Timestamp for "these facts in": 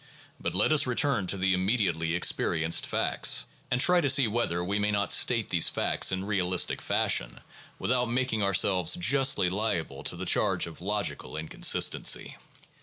5.49-6.25